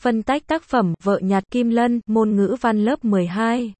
[0.00, 3.72] Phân tách tác phẩm Vợ nhặt Kim Lân, môn ngữ văn lớp 12.